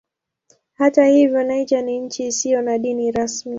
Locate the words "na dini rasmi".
2.61-3.49